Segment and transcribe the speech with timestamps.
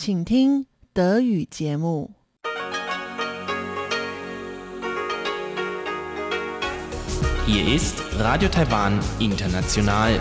[0.00, 2.10] 请听德语节目。
[7.46, 10.18] Hier ist Radio Taiwan International.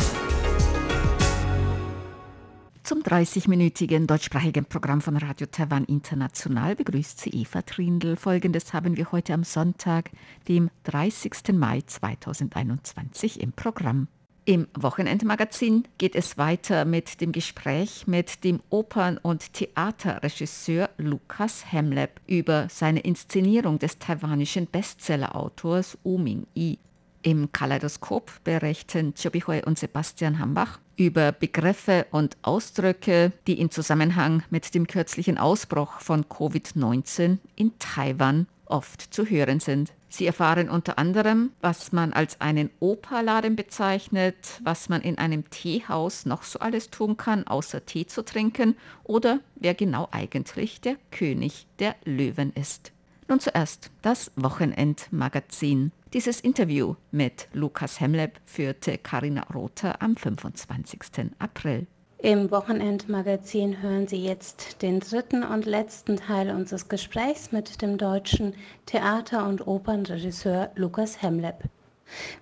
[2.83, 8.15] Zum 30-minütigen deutschsprachigen Programm von Radio Taiwan International begrüßt sie Eva Trindl.
[8.15, 10.12] Folgendes haben wir heute am Sonntag,
[10.47, 11.53] dem 30.
[11.53, 14.08] Mai 2021 im Programm.
[14.51, 22.20] Im Wochenendmagazin geht es weiter mit dem Gespräch mit dem Opern- und Theaterregisseur Lukas Hemleb
[22.27, 26.80] über seine Inszenierung des taiwanischen Bestsellerautors U Ming-i.
[27.23, 34.75] Im Kaleidoskop berichten Chobihui und Sebastian Hambach über Begriffe und Ausdrücke, die in Zusammenhang mit
[34.75, 39.92] dem kürzlichen Ausbruch von Covid-19 in Taiwan oft zu hören sind.
[40.12, 46.27] Sie erfahren unter anderem, was man als einen Operladen bezeichnet, was man in einem Teehaus
[46.27, 51.69] noch so alles tun kann, außer Tee zu trinken, oder wer genau eigentlich der König
[51.78, 52.92] der Löwen ist.
[53.28, 55.92] Nun zuerst das Wochenendmagazin.
[56.12, 61.30] Dieses Interview mit Lukas Hemleb führte Karina Rother am 25.
[61.39, 61.86] April.
[62.23, 68.53] Im Wochenendmagazin hören Sie jetzt den dritten und letzten Teil unseres Gesprächs mit dem deutschen
[68.85, 71.55] Theater- und Opernregisseur Lukas Hemleb.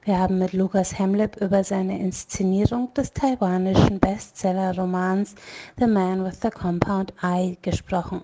[0.03, 5.37] Wir haben mit Lukas Hemleb über seine Inszenierung des taiwanischen Bestsellerromans
[5.79, 8.23] The Man with the Compound Eye gesprochen.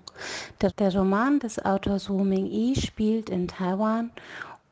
[0.60, 4.10] Der, der Roman des Autors Wu Ming-i spielt in Taiwan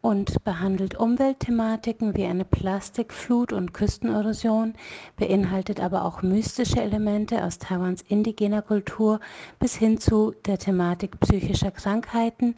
[0.03, 4.75] und behandelt Umweltthematiken wie eine Plastikflut und Küstenerosion,
[5.17, 9.20] beinhaltet aber auch mystische Elemente aus Taiwans indigener Kultur
[9.61, 12.56] bis hin zu der Thematik psychischer Krankheiten,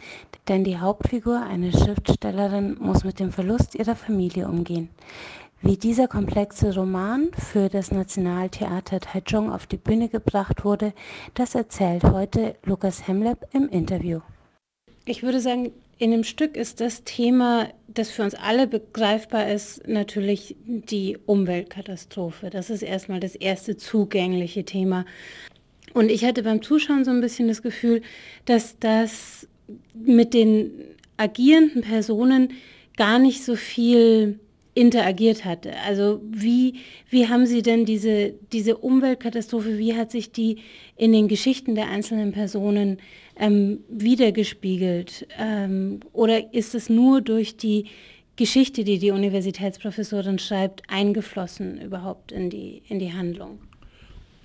[0.48, 4.88] denn die Hauptfigur, eine Schriftstellerin, muss mit dem Verlust ihrer Familie umgehen.
[5.60, 10.94] Wie dieser komplexe Roman für das Nationaltheater Taichung auf die Bühne gebracht wurde,
[11.34, 14.20] das erzählt heute Lukas Hemleb im Interview.
[15.06, 19.86] Ich würde sagen, in dem Stück ist das Thema, das für uns alle begreifbar ist,
[19.86, 22.50] natürlich die Umweltkatastrophe.
[22.50, 25.04] Das ist erstmal das erste zugängliche Thema.
[25.92, 28.02] Und ich hatte beim Zuschauen so ein bisschen das Gefühl,
[28.44, 29.46] dass das
[29.94, 30.72] mit den
[31.16, 32.52] agierenden Personen
[32.96, 34.40] gar nicht so viel
[34.74, 35.72] interagiert hatte.
[35.86, 36.74] Also wie,
[37.08, 40.58] wie haben Sie denn diese, diese Umweltkatastrophe, wie hat sich die
[40.96, 42.98] in den Geschichten der einzelnen Personen
[43.36, 45.27] ähm, wiedergespiegelt?
[45.39, 47.86] Ähm, oder ist es nur durch die
[48.36, 53.58] Geschichte, die die Universitätsprofessorin schreibt, eingeflossen überhaupt in die, in die Handlung?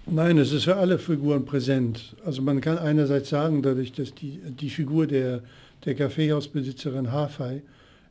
[0.06, 2.16] Nein, es ist für alle Figuren präsent.
[2.26, 5.42] Also man kann einerseits sagen, dadurch, dass die, die Figur der,
[5.86, 7.62] der Kaffeehausbesitzerin Hafei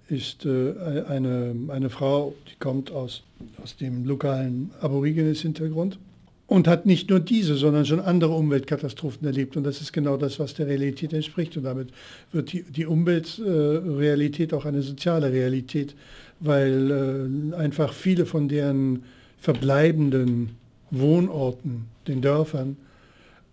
[0.09, 0.75] ist äh,
[1.09, 3.23] eine, eine Frau, die kommt aus,
[3.63, 5.99] aus dem lokalen Aborigines-Hintergrund
[6.49, 9.57] und hat nicht nur diese, sondern schon andere Umweltkatastrophen erlebt.
[9.57, 11.57] Und das ist genau das, was der Realität entspricht.
[11.59, 11.91] Und damit
[12.33, 15.95] wird die, die Umweltrealität auch eine soziale Realität,
[16.41, 19.03] weil äh, einfach viele von deren
[19.39, 20.57] verbleibenden
[20.91, 22.79] Wohnorten, den Dörfern,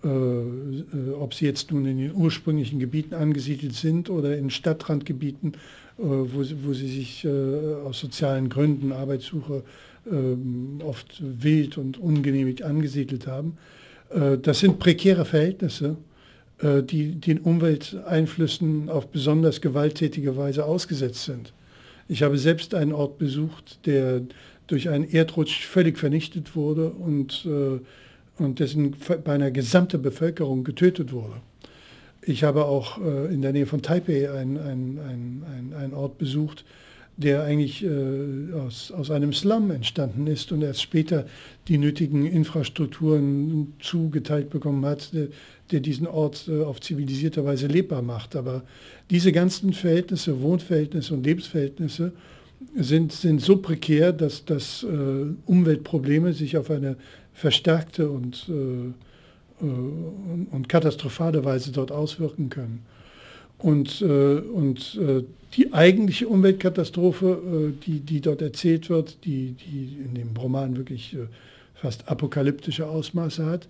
[0.01, 5.57] äh, äh, ob sie jetzt nun in den ursprünglichen Gebieten angesiedelt sind oder in Stadtrandgebieten,
[5.97, 9.63] wo, wo sie sich aus sozialen Gründen, Arbeitssuche,
[10.11, 13.57] ähm, oft wild und ungenehmigt angesiedelt haben.
[14.43, 15.97] Das sind prekäre Verhältnisse,
[16.61, 21.53] die den Umwelteinflüssen auf besonders gewalttätige Weise ausgesetzt sind.
[22.07, 24.21] Ich habe selbst einen Ort besucht, der
[24.67, 27.47] durch einen Erdrutsch völlig vernichtet wurde und,
[28.37, 31.41] und dessen beinahe gesamte Bevölkerung getötet wurde.
[32.27, 36.65] Ich habe auch äh, in der Nähe von Taipei einen ein, ein, ein Ort besucht,
[37.17, 41.25] der eigentlich äh, aus, aus einem Slum entstanden ist und erst später
[41.67, 45.27] die nötigen Infrastrukturen zugeteilt bekommen hat, der,
[45.71, 48.35] der diesen Ort äh, auf zivilisierte Weise lebbar macht.
[48.35, 48.63] Aber
[49.09, 52.11] diese ganzen Verhältnisse, Wohnverhältnisse und Lebensverhältnisse
[52.75, 54.87] sind, sind so prekär, dass, dass äh,
[55.45, 56.97] Umweltprobleme sich auf eine
[57.33, 58.93] verstärkte und äh,
[59.61, 62.85] äh, und katastrophale Weise dort auswirken können.
[63.57, 65.23] Und, äh, und äh,
[65.55, 71.15] die eigentliche Umweltkatastrophe, die, die dort erzählt wird, die, die in dem Roman wirklich
[71.75, 73.69] fast apokalyptische Ausmaße hat,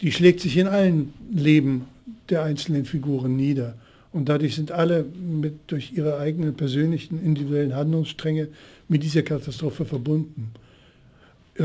[0.00, 1.86] die schlägt sich in allen Leben
[2.28, 3.74] der einzelnen Figuren nieder.
[4.12, 8.48] Und dadurch sind alle mit, durch ihre eigenen persönlichen, individuellen Handlungsstränge
[8.88, 10.52] mit dieser Katastrophe verbunden.
[11.56, 11.64] Äh,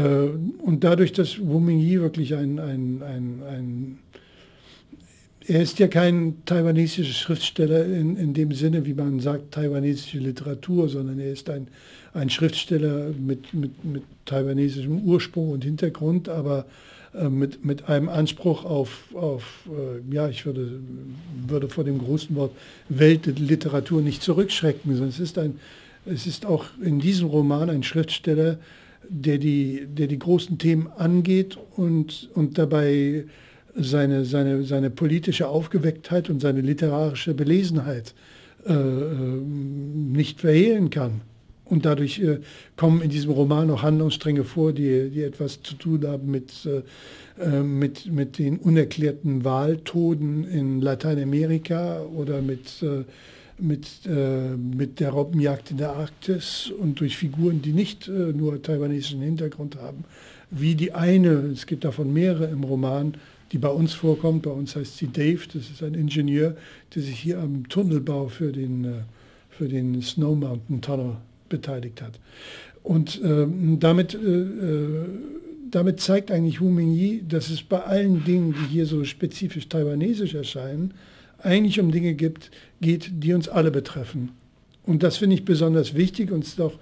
[0.64, 4.00] und dadurch, dass Wu Mingyi wirklich ein, ein, ein, ein,
[5.50, 10.90] er ist ja kein taiwanesischer Schriftsteller in, in dem Sinne, wie man sagt, taiwanesische Literatur,
[10.90, 11.68] sondern er ist ein,
[12.14, 16.66] ein Schriftsteller mit, mit, mit taiwanesischem Ursprung und Hintergrund, aber,
[17.16, 20.70] äh, mit, mit einem Anspruch auf, auf äh, ja, ich würde,
[21.48, 22.52] würde vor dem großen Wort
[22.90, 25.60] Weltliteratur nicht zurückschrecken, sondern es ist, ein,
[26.06, 28.60] es ist auch in diesem Roman ein Schriftsteller,
[29.08, 33.26] der die, der die großen Themen angeht und, und dabei
[33.76, 38.14] seine, seine, seine politische Aufgewecktheit und seine literarische Belesenheit
[38.66, 41.22] äh, äh nicht verhehlen kann.
[41.70, 42.40] Und dadurch äh,
[42.76, 46.82] kommen in diesem Roman auch Handlungsstränge vor, die, die etwas zu tun haben mit, äh,
[47.44, 53.04] äh mit, mit den unerklärten Wahltoden in Lateinamerika oder mit, äh,
[53.60, 59.22] mit, äh, mit der Robbenjagd in der Arktis und durch Figuren, die nicht nur taiwanesischen
[59.22, 60.06] Hintergrund haben,
[60.50, 63.14] wie die eine, es gibt davon mehrere im Roman,
[63.52, 64.44] die bei uns vorkommt.
[64.44, 66.56] Bei uns heißt sie Dave, das ist ein Ingenieur,
[66.94, 69.04] der sich hier am Tunnelbau für den,
[69.50, 71.18] für den Snow Mountain Tunnel
[71.50, 72.20] beteiligt hat.
[72.84, 75.06] Und ähm, damit, äh, äh,
[75.70, 80.34] damit zeigt eigentlich Wu Mingyi, dass es bei allen Dingen, die hier so spezifisch taiwanesisch
[80.34, 80.94] erscheinen,
[81.40, 82.52] eigentlich um Dinge gibt,
[82.82, 84.32] geht, die uns alle betreffen.
[84.86, 86.74] Und das finde ich besonders wichtig und ist auch,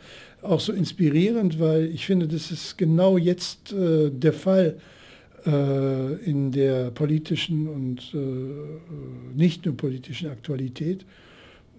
[0.42, 4.97] auch so inspirierend, weil ich finde, das ist genau jetzt äh, der Fall äh,
[5.50, 11.06] in der politischen und äh, nicht nur politischen Aktualität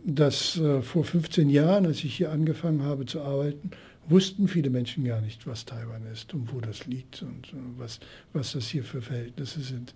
[0.04, 3.70] dass äh, vor 15 Jahren, als ich hier angefangen habe zu arbeiten,
[4.08, 8.00] wussten viele Menschen gar nicht, was Taiwan ist und wo das liegt und äh, was,
[8.32, 9.94] was das hier für Verhältnisse sind.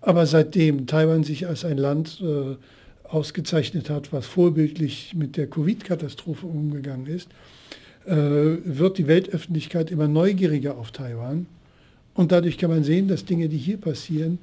[0.00, 2.56] Aber seitdem Taiwan sich als ein Land äh,
[3.04, 7.28] ausgezeichnet hat, was vorbildlich mit der Covid-Katastrophe umgegangen ist,
[8.04, 11.46] äh, wird die Weltöffentlichkeit immer neugieriger auf Taiwan.
[12.14, 14.38] Und dadurch kann man sehen, dass Dinge, die hier passieren,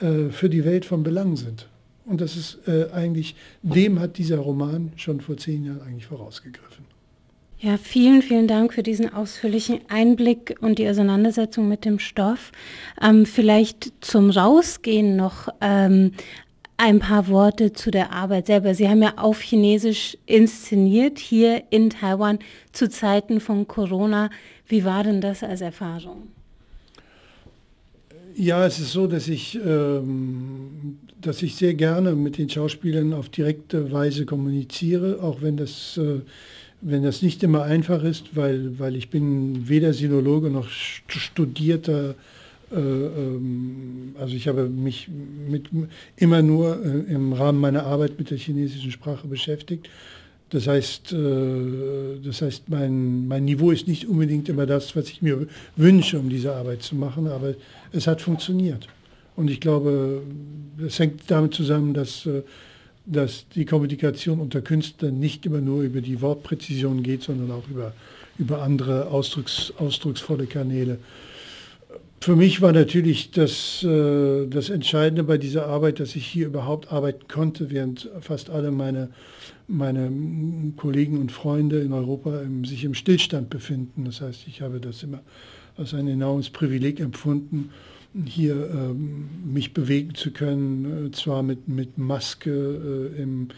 [0.00, 1.68] äh, für die Welt von Belang sind.
[2.06, 6.84] Und das ist äh, eigentlich, dem hat dieser Roman schon vor zehn Jahren eigentlich vorausgegriffen.
[7.60, 12.52] Ja, vielen, vielen Dank für diesen ausführlichen Einblick und die Auseinandersetzung mit dem Stoff.
[13.00, 16.12] Ähm, vielleicht zum Rausgehen noch ähm,
[16.76, 18.74] ein paar Worte zu der Arbeit selber.
[18.74, 22.38] Sie haben ja auf Chinesisch inszeniert hier in Taiwan
[22.72, 24.28] zu Zeiten von Corona.
[24.66, 26.33] Wie war denn das als Erfahrung?
[28.36, 33.28] Ja, es ist so, dass ich, ähm, dass ich sehr gerne mit den Schauspielern auf
[33.28, 36.20] direkte Weise kommuniziere, auch wenn das, äh,
[36.80, 42.16] wenn das nicht immer einfach ist, weil, weil ich bin weder Sinologe noch studierter,
[42.72, 45.08] äh, ähm, also ich habe mich
[45.48, 45.68] mit,
[46.16, 49.88] immer nur äh, im Rahmen meiner Arbeit mit der chinesischen Sprache beschäftigt.
[50.50, 55.22] Das heißt, äh, das heißt mein, mein Niveau ist nicht unbedingt immer das, was ich
[55.22, 55.46] mir
[55.76, 57.54] wünsche, um diese Arbeit zu machen, aber
[57.92, 58.86] es hat funktioniert.
[59.36, 60.22] Und ich glaube,
[60.84, 62.42] es hängt damit zusammen, dass, äh,
[63.06, 67.92] dass die Kommunikation unter Künstlern nicht immer nur über die Wortpräzision geht, sondern auch über,
[68.38, 70.98] über andere Ausdrucks, ausdrucksvolle Kanäle.
[72.20, 76.90] Für mich war natürlich das, äh, das Entscheidende bei dieser Arbeit, dass ich hier überhaupt
[76.90, 79.10] arbeiten konnte, während fast alle meine,
[79.66, 80.10] meine
[80.76, 84.04] Kollegen und Freunde in Europa sich im Stillstand befinden.
[84.04, 85.20] Das heißt, ich habe das immer
[85.76, 87.70] als ein enormes Privileg empfunden,
[88.24, 93.48] hier ähm, mich bewegen zu können, äh, zwar mit, mit Maske äh, im,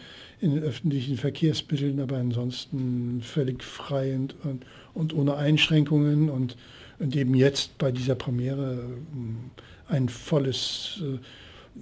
[0.41, 4.65] in den öffentlichen Verkehrsmitteln, aber ansonsten völlig frei und, und,
[4.95, 6.57] und ohne Einschränkungen und,
[6.97, 11.19] und eben jetzt bei dieser Premiere äh, ein volles äh,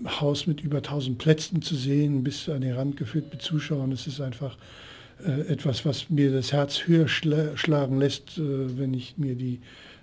[0.06, 3.92] Haus mit über 1000 Plätzen zu sehen, bis an den Rand gefüllt mit Zuschauern.
[3.92, 4.58] Es ist einfach
[5.26, 9.60] äh, etwas, was mir das Herz höher schla schlagen lässt, äh, wenn ich mir die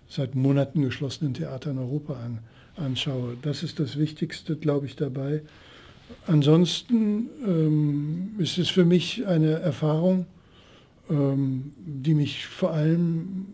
[0.09, 2.39] seit Monaten geschlossenen Theater in Europa an,
[2.77, 3.37] anschaue.
[3.43, 5.43] Das ist das Wichtigste, glaube ich, dabei.
[6.27, 10.27] Ansonsten ähm, ist es für mich eine Erfahrung,
[11.11, 13.47] ähm, die mich vor allem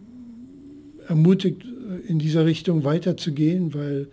[1.07, 1.65] ermutigt,
[2.07, 4.09] in dieser Richtung weiterzugehen, weil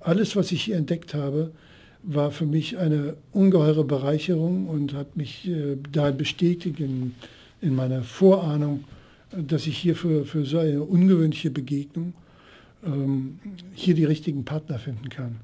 [0.00, 1.52] alles, was ich hier entdeckt habe,
[2.10, 7.14] war für mich eine ungeheure Bereicherung und hat mich äh, da bestätigt in,
[7.60, 8.84] in meiner Vorahnung,
[9.30, 12.14] dass ich hier für, für so eine ungewöhnliche Begegnung
[12.82, 13.38] ähm,
[13.74, 15.36] hier die richtigen Partner finden kann.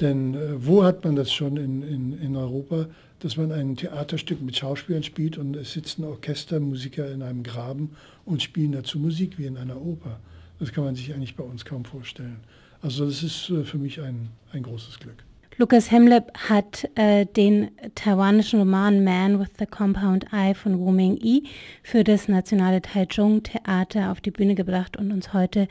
[0.00, 2.86] Denn äh, wo hat man das schon in, in, in Europa,
[3.18, 7.90] dass man ein Theaterstück mit Schauspielern spielt und es sitzen Orchestermusiker in einem Graben
[8.24, 10.20] und spielen dazu Musik wie in einer Oper.
[10.60, 12.36] Das kann man sich eigentlich bei uns kaum vorstellen.
[12.82, 15.27] Also das ist äh, für mich ein, ein großes Glück.
[15.60, 21.48] Lukas Hemleb hat äh, den taiwanischen Roman Man with the Compound Eye von Wu Ming-i
[21.82, 25.66] für das Nationale Taichung Theater auf die Bühne gebracht und uns heute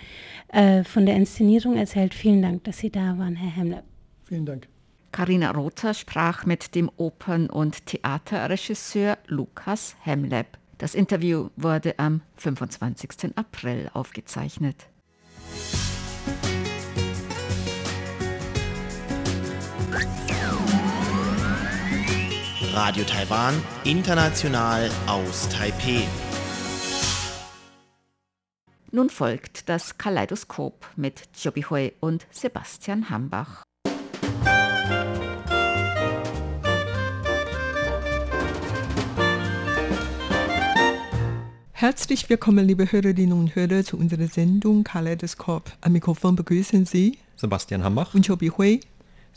[0.50, 2.14] äh, von der Inszenierung erzählt.
[2.14, 3.84] Vielen Dank, dass Sie da waren, Herr Hemleb.
[4.26, 4.68] Vielen Dank.
[5.14, 10.48] Carina Rother sprach mit dem Opern- und Theaterregisseur Lukas Hemleb.
[10.80, 13.38] Das Interview wurde am 25.
[13.38, 14.90] April aufgezeichnet.
[22.80, 23.56] Radio Taiwan,
[23.86, 26.04] international aus Taipeh.
[28.92, 33.64] Nun folgt das Kaleidoskop mit Joby Hui und Sebastian Hambach.
[41.72, 45.72] Herzlich willkommen, liebe Hörerinnen und Hörer, zu unserer Sendung Kaleidoskop.
[45.82, 48.82] Am Mikrofon begrüßen Sie Sebastian Hambach und Joby Hui.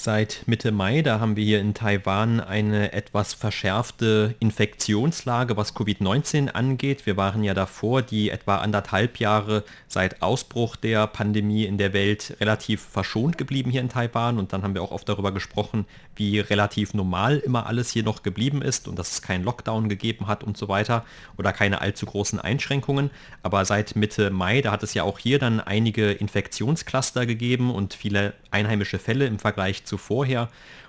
[0.03, 6.49] Seit Mitte Mai, da haben wir hier in Taiwan eine etwas verschärfte Infektionslage, was Covid-19
[6.49, 7.05] angeht.
[7.05, 12.35] Wir waren ja davor die etwa anderthalb Jahre seit Ausbruch der Pandemie in der Welt
[12.41, 14.39] relativ verschont geblieben hier in Taiwan.
[14.39, 15.85] Und dann haben wir auch oft darüber gesprochen,
[16.17, 20.29] wie relativ normal immer alles hier noch geblieben ist und dass es keinen Lockdown gegeben
[20.29, 21.05] hat und so weiter
[21.37, 23.11] oder keine allzu großen Einschränkungen.
[23.43, 27.93] Aber seit Mitte Mai, da hat es ja auch hier dann einige Infektionscluster gegeben und
[27.93, 30.49] viele einheimische Fälle im Vergleich zu vorher.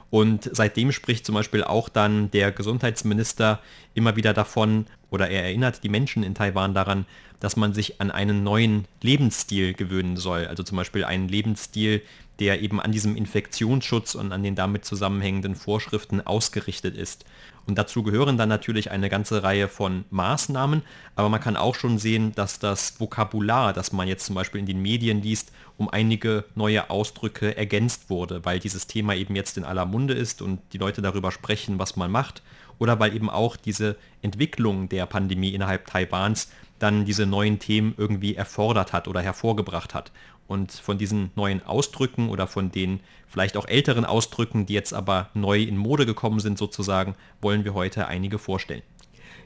[0.09, 3.59] Und seitdem spricht zum Beispiel auch dann der Gesundheitsminister
[3.93, 7.05] immer wieder davon, oder er erinnert die Menschen in Taiwan daran,
[7.39, 10.47] dass man sich an einen neuen Lebensstil gewöhnen soll.
[10.47, 12.01] Also zum Beispiel einen Lebensstil,
[12.39, 17.25] der eben an diesem Infektionsschutz und an den damit zusammenhängenden Vorschriften ausgerichtet ist.
[17.67, 20.81] Und dazu gehören dann natürlich eine ganze Reihe von Maßnahmen,
[21.15, 24.65] aber man kann auch schon sehen, dass das Vokabular, das man jetzt zum Beispiel in
[24.65, 29.63] den Medien liest, um einige neue Ausdrücke ergänzt wurde, weil dieses Thema eben jetzt in
[29.63, 32.41] aller Munde ist und die Leute darüber sprechen, was man macht,
[32.79, 38.35] oder weil eben auch diese Entwicklung der Pandemie innerhalb Taiwans dann diese neuen Themen irgendwie
[38.35, 40.11] erfordert hat oder hervorgebracht hat.
[40.47, 45.29] Und von diesen neuen Ausdrücken oder von den vielleicht auch älteren Ausdrücken, die jetzt aber
[45.33, 48.83] neu in Mode gekommen sind sozusagen, wollen wir heute einige vorstellen.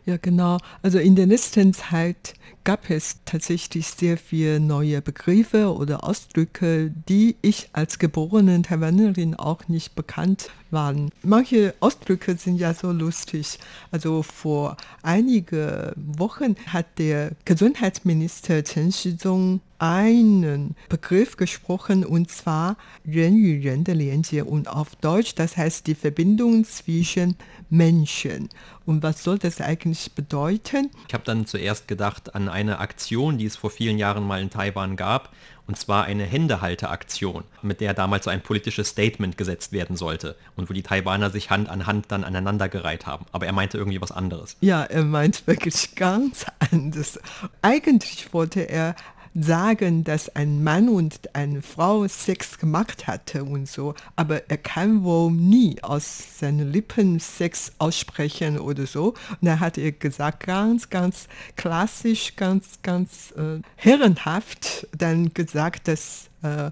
[0.05, 0.59] Ja, genau.
[0.83, 7.37] Also in der letzten Zeit gab es tatsächlich sehr viele neue Begriffe oder Ausdrücke, die
[7.41, 11.09] ich als geborene Taiwanerin auch nicht bekannt waren.
[11.23, 13.57] Manche Ausdrücke sind ja so lustig.
[13.91, 22.76] Also vor einigen Wochen hat der Gesundheitsminister Chen Shizong einen Begriff gesprochen und zwar
[23.06, 27.36] Ren 与人的连接 und auf Deutsch, das heißt die Verbindung zwischen
[27.70, 28.50] Menschen.
[28.84, 30.90] Und was soll das eigentlich bedeuten?
[31.08, 34.50] Ich habe dann zuerst gedacht an eine Aktion, die es vor vielen Jahren mal in
[34.50, 35.30] Taiwan gab,
[35.66, 40.68] und zwar eine Händehalteraktion, mit der damals so ein politisches Statement gesetzt werden sollte und
[40.68, 43.24] wo die Taiwaner sich Hand an Hand dann aneinandergereiht haben.
[43.30, 44.56] Aber er meinte irgendwie was anderes.
[44.60, 47.20] Ja, er meint wirklich ganz anders.
[47.62, 48.96] Eigentlich wollte er
[49.35, 55.03] sagen, dass ein Mann und eine Frau Sex gemacht hatte und so, aber er kann
[55.03, 59.09] wohl nie aus seinen Lippen Sex aussprechen oder so.
[59.09, 61.27] Und da hat er gesagt, ganz, ganz
[61.57, 66.71] klassisch, ganz, ganz äh, herrenhaft dann gesagt, dass äh,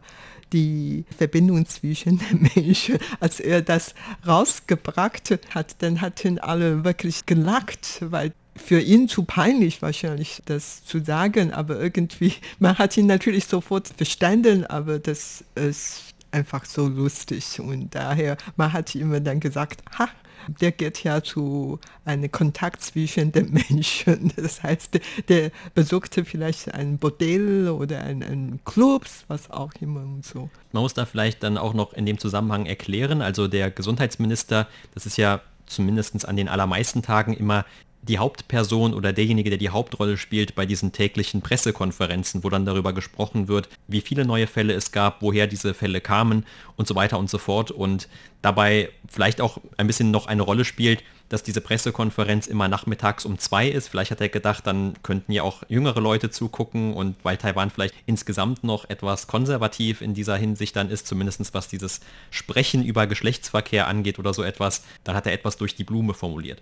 [0.53, 2.98] die Verbindung zwischen den Menschen.
[3.20, 3.93] Als er das
[4.25, 11.03] rausgebracht hat, dann hatten alle wirklich gelacht, weil für ihn zu peinlich wahrscheinlich, das zu
[11.03, 17.60] sagen, aber irgendwie, man hat ihn natürlich sofort verstanden, aber das ist einfach so lustig
[17.60, 20.10] und daher, man hat immer dann gesagt, ha,
[20.48, 24.33] der geht ja zu einem Kontakt zwischen den Menschen.
[24.36, 30.50] Das heißt, der besuchte vielleicht ein Bordell oder einen Club, was auch immer und so.
[30.72, 35.05] Man muss da vielleicht dann auch noch in dem Zusammenhang erklären, also der Gesundheitsminister, das
[35.05, 37.65] ist ja zumindest an den allermeisten Tagen immer
[38.03, 42.93] die Hauptperson oder derjenige, der die Hauptrolle spielt bei diesen täglichen Pressekonferenzen, wo dann darüber
[42.93, 46.45] gesprochen wird, wie viele neue Fälle es gab, woher diese Fälle kamen
[46.75, 47.72] und so weiter und so fort.
[47.72, 48.10] Und
[48.41, 53.39] dabei vielleicht auch ein bisschen noch eine Rolle spielt, dass diese Pressekonferenz immer nachmittags um
[53.39, 53.88] zwei ist.
[53.88, 57.96] Vielleicht hat er gedacht, dann könnten ja auch jüngere Leute zugucken und weil Taiwan vielleicht
[58.06, 63.88] insgesamt noch etwas konservativ in dieser Hinsicht dann ist, zumindest was dieses Sprechen über Geschlechtsverkehr
[63.88, 66.62] angeht oder so etwas, dann hat er etwas durch die Blume formuliert.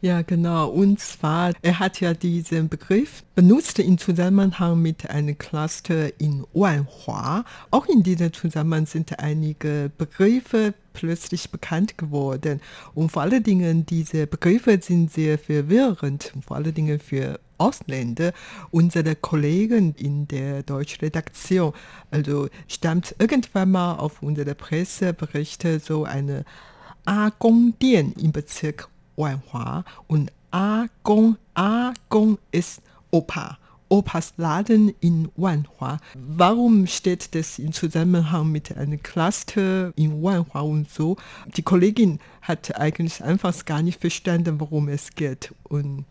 [0.00, 0.68] Ja, genau.
[0.68, 7.44] Und zwar, er hat ja diesen Begriff benutzt in Zusammenhang mit einem Cluster in Wanhua.
[7.70, 12.60] Auch in diesem Zusammenhang sind einige Begriffe plötzlich bekannt geworden.
[12.94, 18.32] Und vor allen Dingen, diese Begriffe sind sehr verwirrend, vor allen Dingen für Ausländer.
[18.70, 21.72] Unsere Kollegen in der deutschen Redaktion,
[22.10, 26.44] also stammt irgendwann mal auf unsere Presseberichte so eine
[27.04, 33.59] A-Gong-Dian im Bezirk Wanhua und A-Gong, A-Gong ist Opa.
[33.90, 35.98] Opas Laden in Wanhua.
[36.14, 41.16] Warum steht das im Zusammenhang mit einem Cluster in Wanhua und so?
[41.56, 45.52] Die Kollegin hat eigentlich anfangs gar nicht verstanden, worum es geht.
[45.64, 46.04] Und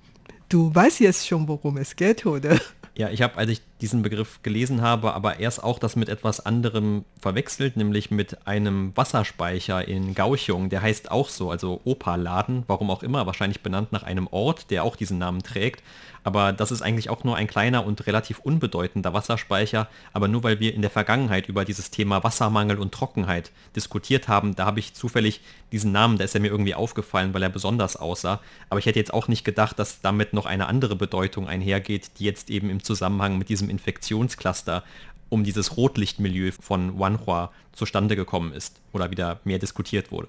[0.50, 2.60] du weißt jetzt schon, worum es geht, oder?
[2.98, 6.46] Ja, ich habe, als ich diesen Begriff gelesen habe, aber erst auch das mit etwas
[6.46, 10.70] anderem verwechselt, nämlich mit einem Wasserspeicher in Gauchung.
[10.70, 14.84] Der heißt auch so, also Opa-Laden, warum auch immer, wahrscheinlich benannt nach einem Ort, der
[14.84, 15.82] auch diesen Namen trägt.
[16.24, 19.88] Aber das ist eigentlich auch nur ein kleiner und relativ unbedeutender Wasserspeicher.
[20.14, 24.56] Aber nur weil wir in der Vergangenheit über dieses Thema Wassermangel und Trockenheit diskutiert haben,
[24.56, 27.96] da habe ich zufällig diesen Namen, da ist er mir irgendwie aufgefallen, weil er besonders
[27.96, 28.42] aussah.
[28.70, 32.26] Aber ich hätte jetzt auch nicht gedacht, dass damit noch eine andere Bedeutung einhergeht, die
[32.26, 34.84] jetzt eben im Zusammenhang mit diesem Infektionscluster
[35.30, 40.28] um dieses Rotlichtmilieu von Wanhua zustande gekommen ist oder wieder mehr diskutiert wurde.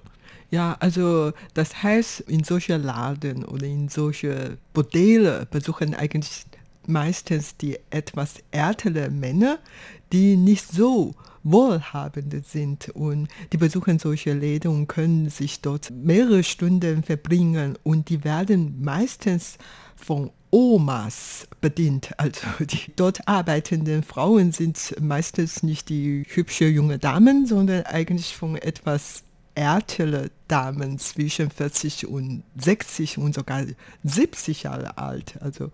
[0.51, 6.45] Ja, also das heißt, in solche Laden oder in solche Bordelle besuchen eigentlich
[6.87, 9.59] meistens die etwas ältere Männer,
[10.11, 16.43] die nicht so wohlhabend sind und die besuchen solche Läden und können sich dort mehrere
[16.43, 19.57] Stunden verbringen und die werden meistens
[19.95, 22.11] von Omas bedient.
[22.17, 28.57] Also die dort arbeitenden Frauen sind meistens nicht die hübsche junge Damen, sondern eigentlich von
[28.57, 29.23] etwas
[29.55, 33.63] ältere Damen zwischen 40 und 60 und sogar
[34.03, 35.41] 70 Jahre alt.
[35.41, 35.71] Also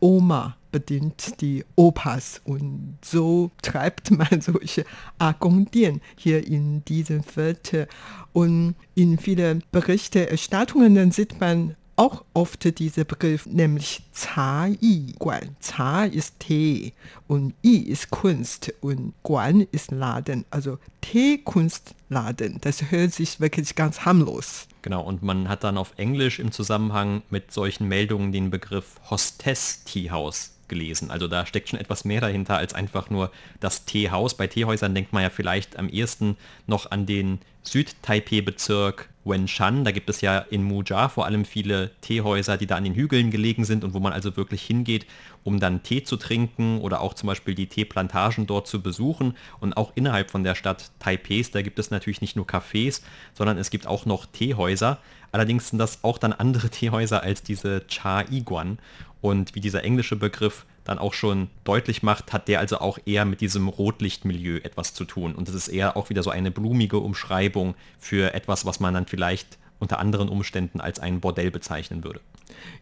[0.00, 4.84] Oma bedient die Opas und so treibt man solche
[5.18, 7.88] Argondien hier in diesem Viertel.
[8.32, 14.02] Und in vielen Berichterstattungen dann sieht man auch oft dieser Begriff, nämlich
[14.80, 15.56] Yi Guan.
[15.60, 16.92] Cha ist Tee
[17.26, 22.58] und Yi ist Kunst und Guan ist Laden, also Teekunstladen.
[22.60, 24.68] Das hört sich wirklich ganz harmlos.
[24.82, 29.82] Genau, und man hat dann auf Englisch im Zusammenhang mit solchen Meldungen den Begriff Hostess
[29.84, 31.10] Teehouse gelesen.
[31.10, 34.36] Also da steckt schon etwas mehr dahinter als einfach nur das Teehaus.
[34.36, 36.36] Bei Teehäusern denkt man ja vielleicht am ehesten
[36.66, 39.84] noch an den Süd-Taipei-Bezirk Wenshan.
[39.84, 43.30] Da gibt es ja in Mujia vor allem viele Teehäuser, die da an den Hügeln
[43.30, 45.06] gelegen sind und wo man also wirklich hingeht,
[45.44, 49.36] um dann Tee zu trinken oder auch zum Beispiel die Teeplantagen dort zu besuchen.
[49.60, 53.02] Und auch innerhalb von der Stadt Taipehs, da gibt es natürlich nicht nur Cafés,
[53.34, 54.98] sondern es gibt auch noch Teehäuser.
[55.32, 58.78] Allerdings sind das auch dann andere Teehäuser als diese Cha Iguan.
[59.20, 63.24] Und wie dieser englische Begriff dann auch schon deutlich macht, hat der also auch eher
[63.24, 65.34] mit diesem Rotlichtmilieu etwas zu tun.
[65.34, 69.06] Und das ist eher auch wieder so eine blumige Umschreibung für etwas, was man dann
[69.06, 72.20] vielleicht unter anderen Umständen als ein Bordell bezeichnen würde.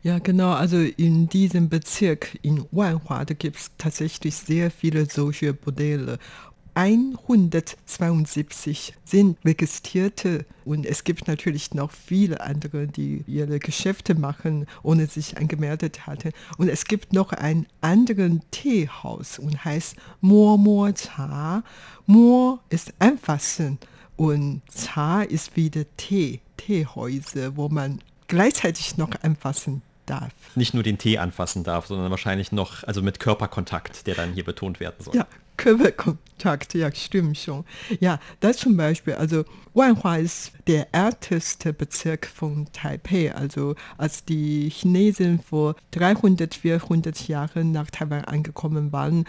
[0.02, 0.52] Ja, genau.
[0.52, 6.18] Also in diesem Bezirk in Wanhua, gibt es tatsächlich sehr viele solche Bordelle.
[6.74, 15.06] 172 sind registrierte und es gibt natürlich noch viele andere, die ihre Geschäfte machen, ohne
[15.06, 16.30] sich angemeldet hatten.
[16.58, 21.62] Und es gibt noch ein anderes Teehaus und heißt Mo Mo Cha.
[22.06, 23.78] Mo ist anfassen
[24.16, 30.32] und Cha ist wieder Tee, Teehäuser, wo man gleichzeitig noch anfassen darf.
[30.54, 34.44] Nicht nur den Tee anfassen darf, sondern wahrscheinlich noch, also mit Körperkontakt, der dann hier
[34.44, 35.14] betont werden soll.
[35.14, 37.64] Ja, Körperkontakt, ja, stimmt schon.
[38.00, 43.34] Ja, das zum Beispiel, also Wanhua ist der älteste Bezirk von Taipei.
[43.34, 49.24] Also als die Chinesen vor 300, 400 Jahren nach Taiwan angekommen waren,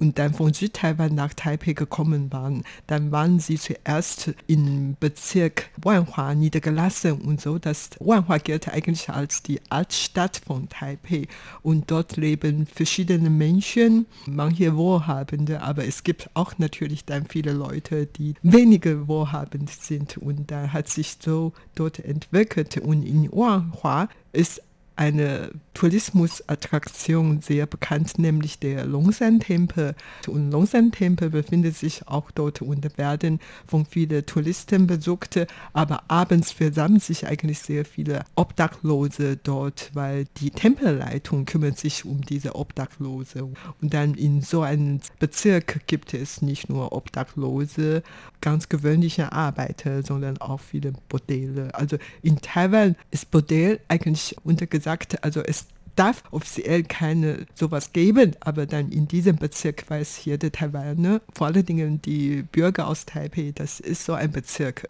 [0.00, 6.34] und dann von Südtaiwan nach Taipei gekommen waren, dann waren sie zuerst im Bezirk Wanhua
[6.34, 7.58] niedergelassen und so.
[7.58, 11.28] Das Wanhua gilt eigentlich als die Altstadt von Taipei.
[11.62, 18.06] Und dort leben verschiedene Menschen, manche wohlhabende, aber es gibt auch natürlich dann viele Leute,
[18.06, 20.16] die weniger wohlhabend sind.
[20.16, 22.78] Und da hat sich so dort entwickelt.
[22.78, 24.62] Und in Wanhua ist
[25.00, 29.94] eine Tourismusattraktion sehr bekannt, nämlich der Longsan-Tempel.
[30.26, 35.40] Und Longsan-Tempel befindet sich auch dort und werden von vielen Touristen besucht,
[35.72, 42.20] aber abends versammeln sich eigentlich sehr viele Obdachlose dort, weil die Tempelleitung kümmert sich um
[42.20, 43.44] diese Obdachlose.
[43.80, 48.02] Und dann in so einem Bezirk gibt es nicht nur Obdachlose,
[48.42, 51.74] ganz gewöhnliche Arbeiter, sondern auch viele Bordelle.
[51.74, 54.89] Also in Taiwan ist Bordell eigentlich untergesagt,
[55.22, 61.20] also es darf offiziell keine sowas geben, aber dann in diesem Bezirk weiß jeder Taiwaner,
[61.34, 64.88] vor allen Dingen die Bürger aus Taipei, das ist so ein Bezirk.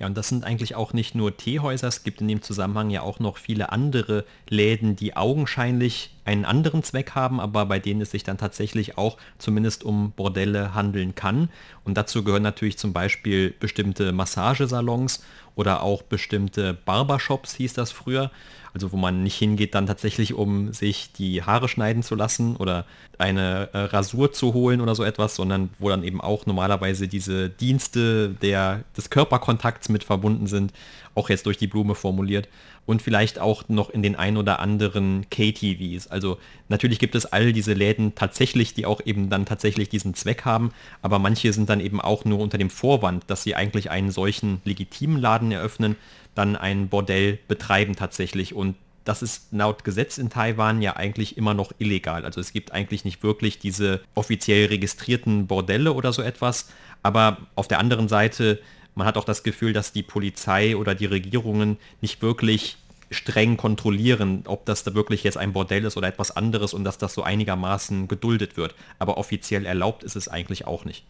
[0.00, 3.02] Ja, und das sind eigentlich auch nicht nur Teehäuser, es gibt in dem Zusammenhang ja
[3.02, 8.10] auch noch viele andere Läden, die augenscheinlich einen anderen Zweck haben, aber bei denen es
[8.10, 11.50] sich dann tatsächlich auch zumindest um Bordelle handeln kann.
[11.84, 15.22] Und dazu gehören natürlich zum Beispiel bestimmte Massagesalons
[15.54, 18.30] oder auch bestimmte Barbershops, hieß das früher.
[18.72, 22.86] Also wo man nicht hingeht dann tatsächlich, um sich die Haare schneiden zu lassen oder
[23.18, 27.50] eine äh, Rasur zu holen oder so etwas, sondern wo dann eben auch normalerweise diese
[27.50, 30.72] Dienste der, des Körperkontakts mit verbunden sind,
[31.14, 32.48] auch jetzt durch die Blume formuliert.
[32.86, 37.52] Und vielleicht auch noch in den ein oder anderen KTVs, Also natürlich gibt es all
[37.52, 41.78] diese Läden tatsächlich, die auch eben dann tatsächlich diesen Zweck haben, aber manche sind dann
[41.78, 45.96] eben auch nur unter dem Vorwand, dass sie eigentlich einen solchen legitimen Laden eröffnen,
[46.34, 51.54] dann ein Bordell betreiben tatsächlich und das ist laut Gesetz in Taiwan ja eigentlich immer
[51.54, 52.24] noch illegal.
[52.24, 56.70] Also es gibt eigentlich nicht wirklich diese offiziell registrierten Bordelle oder so etwas.
[57.02, 58.60] Aber auf der anderen Seite,
[58.94, 62.76] man hat auch das Gefühl, dass die Polizei oder die Regierungen nicht wirklich
[63.10, 66.98] streng kontrollieren, ob das da wirklich jetzt ein Bordell ist oder etwas anderes und dass
[66.98, 68.74] das so einigermaßen geduldet wird.
[68.98, 71.04] Aber offiziell erlaubt ist es eigentlich auch nicht.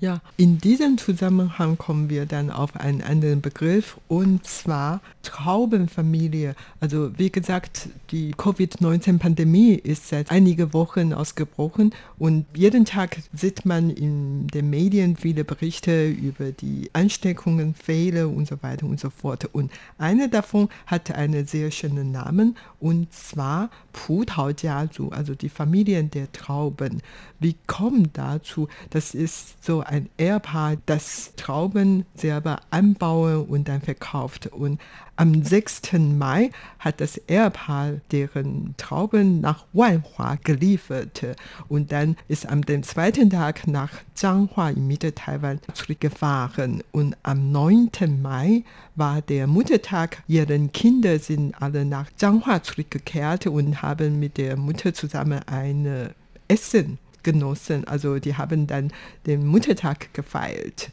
[0.00, 6.54] Ja, in diesem Zusammenhang kommen wir dann auf einen anderen Begriff und zwar Traubenfamilie.
[6.78, 13.90] Also wie gesagt, die Covid-19-Pandemie ist seit einigen Wochen ausgebrochen und jeden Tag sieht man
[13.90, 19.46] in den Medien viele Berichte über die Ansteckungen, Fehler und so weiter und so fort.
[19.52, 26.30] Und eine davon hat einen sehr schönen Namen und zwar Putaujiazu, also die Familien der
[26.30, 27.02] Trauben.
[27.40, 28.68] Wie kommt dazu?
[28.90, 34.46] Das ist so ein Ehepaar, das Trauben selber anbauen und dann verkauft.
[34.48, 34.80] Und
[35.16, 35.94] am 6.
[35.94, 41.26] Mai hat das Ehepaar deren Trauben nach Wanhua geliefert
[41.68, 46.84] und dann ist am dem zweiten Tag nach Zhanghua in Mitte-Taiwan zurückgefahren.
[46.92, 47.90] Und am 9.
[48.22, 50.22] Mai war der Muttertag.
[50.28, 56.10] Ihre Kinder sind alle nach Zhanghua zurückgekehrt und haben mit der Mutter zusammen ein
[56.46, 56.98] Essen
[57.32, 57.86] genossen.
[57.86, 58.90] Also die haben dann
[59.26, 60.90] den Muttertag gefeiert.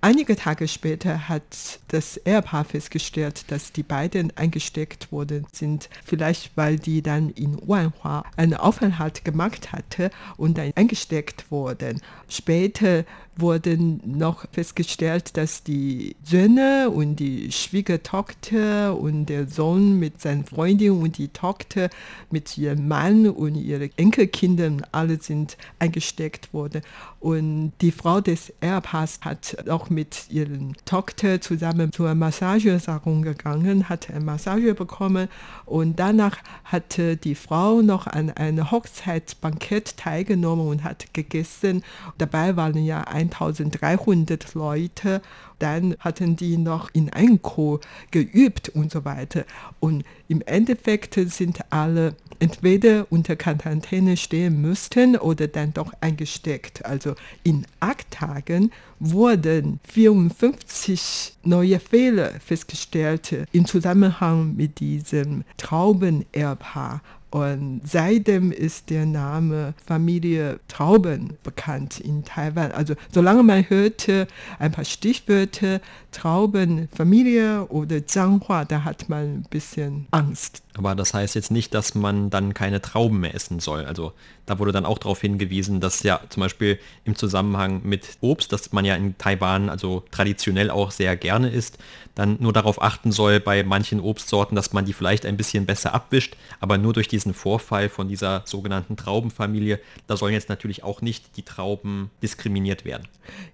[0.00, 5.88] Einige Tage später hat das Ehepaar festgestellt, dass die beiden eingesteckt worden sind.
[6.04, 12.00] Vielleicht weil die dann in Wanhua einen Aufenthalt gemacht hatte und dann eingesteckt wurden.
[12.28, 13.04] Später
[13.36, 20.92] wurden noch festgestellt, dass die Söhne und die Schwiegertochter und der Sohn mit seinen Freundin
[20.92, 21.90] und die Tochter
[22.30, 26.82] mit ihrem Mann und ihren Enkelkindern alle sind eingesteckt worden.
[27.20, 34.10] Und die Frau des Ehepaars hat auch mit ihren Tochter zusammen zur Massagesalon gegangen, hat
[34.10, 35.28] eine Massage bekommen
[35.64, 41.82] und danach hatte die Frau noch an einem Hochzeitsbankett teilgenommen und hat gegessen.
[42.18, 45.22] Dabei waren ja ein 1300 Leute.
[45.58, 49.44] Dann hatten die noch in Enko geübt und so weiter.
[49.80, 56.84] Und im Endeffekt sind alle entweder unter Quarantäne stehen müssten oder dann doch eingesteckt.
[56.84, 67.00] Also in acht Tagen wurden 54 neue Fehler festgestellt im Zusammenhang mit diesem Traubenerbpaar.
[67.36, 72.72] Und seitdem ist der Name Familie Trauben bekannt in Taiwan.
[72.72, 74.26] Also solange man hörte
[74.58, 80.62] ein paar Stichwörter Traubenfamilie oder Zhanghua, da hat man ein bisschen Angst.
[80.78, 83.84] Aber das heißt jetzt nicht, dass man dann keine Trauben mehr essen soll.
[83.84, 84.14] Also
[84.46, 88.72] da wurde dann auch darauf hingewiesen, dass ja zum Beispiel im Zusammenhang mit Obst, das
[88.72, 91.78] man ja in Taiwan also traditionell auch sehr gerne isst,
[92.14, 95.94] dann nur darauf achten soll bei manchen Obstsorten, dass man die vielleicht ein bisschen besser
[95.94, 96.36] abwischt.
[96.60, 101.36] Aber nur durch diesen Vorfall von dieser sogenannten Traubenfamilie, da sollen jetzt natürlich auch nicht
[101.36, 103.06] die Trauben diskriminiert werden.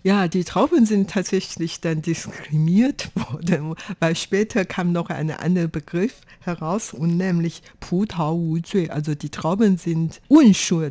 [0.04, 6.20] Ja, die Trauben sind tatsächlich dann diskriminiert worden, weil später kam noch ein anderer Begriff
[6.40, 10.81] heraus und nämlich Wuzui, also die Trauben sind unschuldig.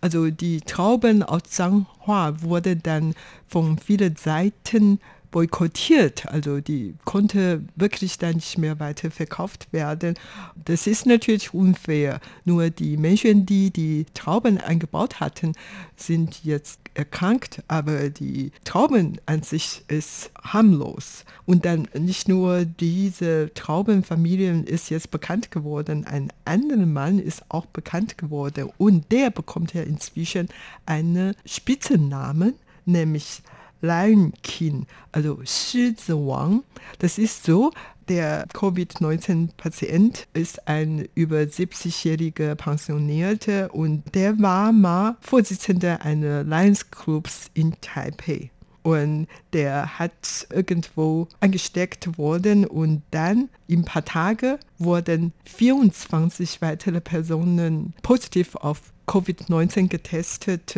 [0.00, 3.14] Also die Trauben aus Zhanghua wurden dann
[3.48, 6.26] von vielen Seiten boykottiert.
[6.26, 10.14] Also die konnte wirklich dann nicht mehr weiter verkauft werden.
[10.64, 12.20] Das ist natürlich unfair.
[12.44, 15.52] Nur die Menschen, die die Trauben eingebaut hatten,
[15.96, 21.24] sind jetzt erkrankt, aber die Trauben an sich ist harmlos.
[21.46, 27.66] Und dann nicht nur diese Traubenfamilien ist jetzt bekannt geworden, ein anderer Mann ist auch
[27.66, 30.48] bekannt geworden und der bekommt ja inzwischen
[30.86, 33.42] einen Spitzennamen, nämlich
[33.80, 36.64] Lion King, also Shizi Wang.
[36.98, 37.72] Das ist so,
[38.08, 47.50] der Covid-19-Patient ist ein über 70-jähriger Pensionierte und der war mal Vorsitzender eines Lions Clubs
[47.54, 48.50] in Taipei.
[48.82, 57.02] Und der hat irgendwo angesteckt worden und dann in ein paar Tage wurden 24 weitere
[57.02, 60.74] Personen positiv auf Covid-19 getestet,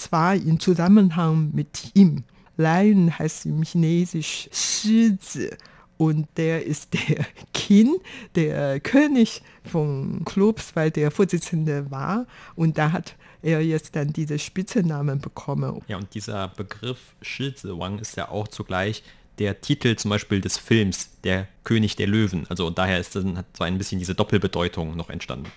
[0.00, 2.24] zwar im Zusammenhang mit ihm.
[2.56, 5.50] Lion heißt im Chinesisch Shizi
[5.96, 7.96] und der ist der Qin,
[8.34, 14.38] der König von Clubs, weil der Vorsitzende war und da hat er jetzt dann diese
[14.38, 15.80] Spitzennamen bekommen.
[15.88, 19.02] Ja, und dieser Begriff Shizi Wang ist ja auch zugleich
[19.38, 22.46] der Titel zum Beispiel des Films Der König der Löwen.
[22.50, 25.50] Also daher ist dann hat so ein bisschen diese Doppelbedeutung noch entstanden.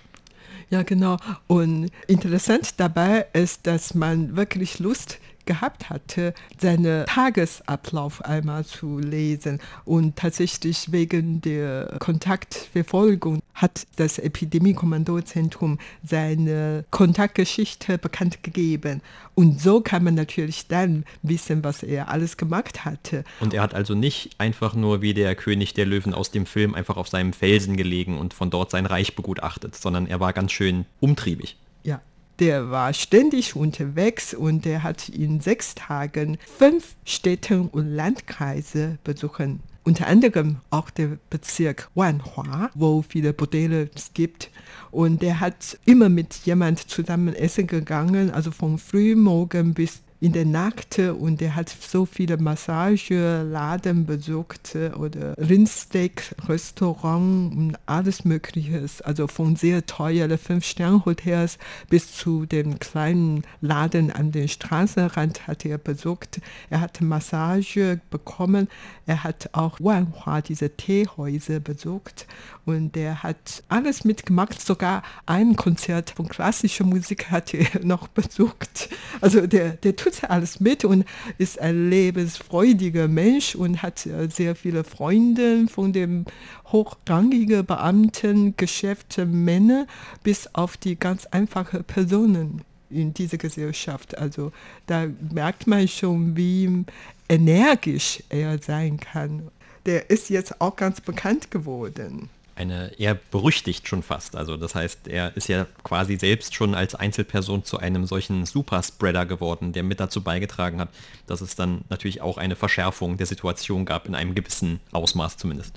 [0.70, 1.18] Ja, genau.
[1.46, 9.60] Und interessant dabei ist, dass man wirklich Lust gehabt hatte, seinen Tagesablauf einmal zu lesen.
[9.84, 19.00] Und tatsächlich wegen der Kontaktverfolgung hat das Epidemie-Kommandozentrum seine Kontaktgeschichte bekannt gegeben.
[19.34, 23.24] Und so kann man natürlich dann wissen, was er alles gemacht hatte.
[23.40, 26.74] Und er hat also nicht einfach nur wie der König der Löwen aus dem Film
[26.74, 30.52] einfach auf seinem Felsen gelegen und von dort sein Reich begutachtet, sondern er war ganz
[30.52, 31.56] schön umtriebig.
[31.82, 32.00] Ja,
[32.38, 39.60] der war ständig unterwegs und der hat in sechs Tagen fünf Städte und Landkreise besuchen.
[39.86, 44.50] Unter anderem auch der Bezirk Wanhua, wo viele Bordelle es gibt.
[44.90, 50.46] Und der hat immer mit jemand zusammen essen gegangen, also von frühmorgen bis in der
[50.46, 58.86] Nacht und er hat so viele Massageladen besucht oder Rindsteak-Restaurant und alles Mögliche.
[59.04, 61.58] Also von sehr teuren Fünf-Sterne-Hotels
[61.90, 66.40] bis zu dem kleinen Laden an den Straßenrand hat er besucht.
[66.70, 68.68] Er hat Massage bekommen.
[69.04, 72.26] Er hat auch Wanhua, diese Teehäuser besucht
[72.66, 74.60] und er hat alles mitgemacht.
[74.60, 78.88] Sogar ein Konzert von klassischer Musik hat er noch besucht.
[79.20, 81.04] Also der, der tut alles mit und
[81.38, 86.24] ist ein lebensfreudiger Mensch und hat sehr viele Freunde von dem
[86.66, 89.86] hochrangigen Beamten, Geschäftsmänner
[90.22, 94.16] bis auf die ganz einfachen Personen in dieser Gesellschaft.
[94.16, 94.52] Also
[94.86, 96.84] da merkt man schon, wie
[97.28, 99.50] energisch er sein kann.
[99.86, 104.36] Der ist jetzt auch ganz bekannt geworden eine eher berüchtigt schon fast.
[104.36, 109.26] Also das heißt, er ist ja quasi selbst schon als Einzelperson zu einem solchen Superspreader
[109.26, 110.88] geworden, der mit dazu beigetragen hat,
[111.26, 115.74] dass es dann natürlich auch eine Verschärfung der Situation gab, in einem gewissen Ausmaß zumindest.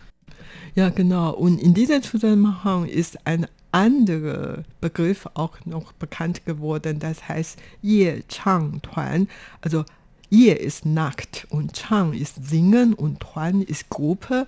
[0.76, 1.32] Ja, genau.
[1.32, 8.24] Und in diesem Zusammenhang ist ein anderer Begriff auch noch bekannt geworden, das heißt Ye
[8.28, 9.28] Chang Tuan.
[9.62, 9.86] Also
[10.30, 14.48] Ye ist nackt und Chang ist singen und Tuan ist Gruppe.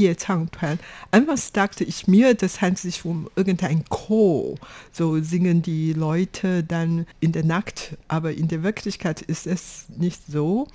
[0.00, 0.78] Yezhang-Tuan.
[1.10, 4.56] Anfangs dachte ich mir, das handelt sich um irgendein Chor.
[4.92, 10.22] So singen die Leute dann in der Nacht, aber in der Wirklichkeit ist es nicht
[10.26, 10.66] so,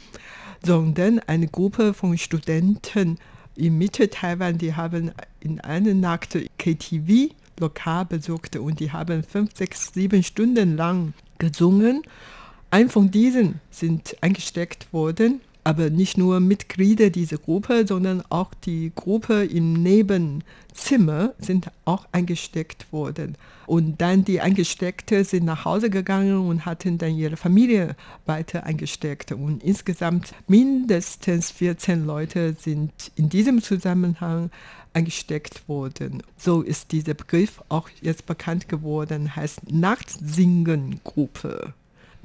[0.63, 3.17] sondern eine Gruppe von Studenten
[3.55, 9.93] in Mitte-Taiwan, die haben in einer Nacht KTV lokal besucht und die haben fünf, sechs,
[9.93, 12.03] sieben Stunden lang gesungen.
[12.69, 18.91] Ein von diesen sind eingesteckt worden aber nicht nur Mitglieder dieser Gruppe, sondern auch die
[18.93, 23.35] Gruppe im Nebenzimmer sind auch eingesteckt worden.
[23.65, 27.95] Und dann die Eingesteckte sind nach Hause gegangen und hatten dann ihre Familie
[28.27, 29.31] weiter eingesteckt.
[29.31, 34.51] Und insgesamt mindestens 14 Leute sind in diesem Zusammenhang
[34.93, 36.21] eingesteckt worden.
[36.37, 41.73] So ist dieser Begriff auch jetzt bekannt geworden, heißt Nachtsingen-Gruppe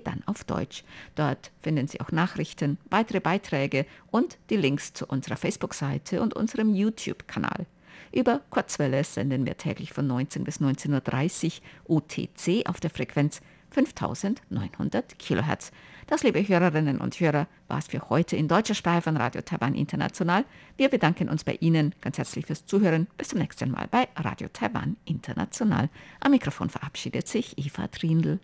[0.04, 0.84] dann auf Deutsch.
[1.16, 6.76] Dort finden Sie auch Nachrichten, weitere Beiträge und die Links zu unserer Facebook-Seite und unserem
[6.76, 7.66] YouTube-Kanal.
[8.12, 13.42] Über Kurzwelle senden wir täglich von 19 bis 19.30 Uhr UTC auf der Frequenz
[13.72, 15.72] 5900 Kilohertz.
[16.08, 19.76] Das, liebe Hörerinnen und Hörer, war es für heute in deutscher Sprache von Radio Taiwan
[19.76, 20.44] International.
[20.76, 23.08] Wir bedanken uns bei Ihnen ganz herzlich fürs Zuhören.
[23.18, 25.90] Bis zum nächsten Mal bei Radio Taiwan International.
[26.20, 28.40] Am Mikrofon verabschiedet sich Eva Trindl.